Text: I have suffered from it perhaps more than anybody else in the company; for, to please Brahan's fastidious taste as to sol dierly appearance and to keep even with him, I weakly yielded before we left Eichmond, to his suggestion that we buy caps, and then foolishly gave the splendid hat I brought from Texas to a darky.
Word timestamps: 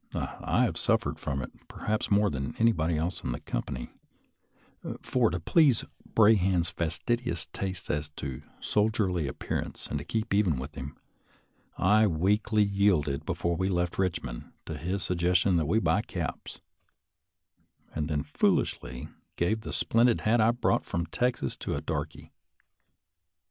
I 0.15 0.63
have 0.63 0.79
suffered 0.79 1.19
from 1.19 1.43
it 1.43 1.51
perhaps 1.67 2.09
more 2.09 2.31
than 2.31 2.55
anybody 2.57 2.97
else 2.97 3.23
in 3.23 3.33
the 3.33 3.39
company; 3.39 3.91
for, 4.99 5.29
to 5.29 5.39
please 5.39 5.85
Brahan's 6.15 6.71
fastidious 6.71 7.45
taste 7.53 7.87
as 7.91 8.09
to 8.15 8.41
sol 8.59 8.89
dierly 8.89 9.27
appearance 9.27 9.85
and 9.85 9.99
to 9.99 10.03
keep 10.03 10.33
even 10.33 10.57
with 10.57 10.73
him, 10.73 10.97
I 11.77 12.07
weakly 12.07 12.63
yielded 12.63 13.27
before 13.27 13.55
we 13.55 13.69
left 13.69 13.93
Eichmond, 13.97 14.51
to 14.65 14.75
his 14.75 15.03
suggestion 15.03 15.57
that 15.57 15.67
we 15.67 15.77
buy 15.77 16.01
caps, 16.01 16.61
and 17.93 18.09
then 18.09 18.23
foolishly 18.23 19.07
gave 19.35 19.61
the 19.61 19.71
splendid 19.71 20.21
hat 20.21 20.41
I 20.41 20.49
brought 20.49 20.83
from 20.83 21.05
Texas 21.05 21.55
to 21.57 21.75
a 21.75 21.81
darky. 21.81 22.31